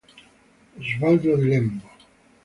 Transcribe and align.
Osvaldo 0.79 1.37
Di 1.37 1.45
Lembo 1.51 1.85